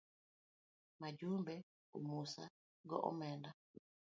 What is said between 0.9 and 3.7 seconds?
Mujumbe omosa go omenda.